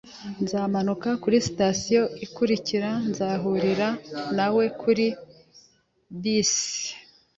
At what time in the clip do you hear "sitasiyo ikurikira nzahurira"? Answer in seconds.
1.47-3.87